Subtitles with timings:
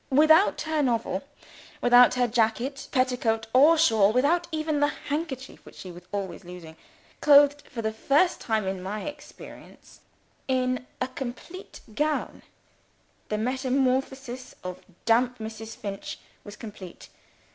[0.09, 1.21] Without her novel,
[1.79, 6.75] without her jacket, petticoat, or shawl, without even the handkerchief which she was always losing
[7.21, 9.99] clothed, for the first time in my experience,
[10.47, 12.41] in a complete gown
[13.29, 15.75] the metamorphosis of damp Mrs.
[15.75, 17.09] Finch was complete.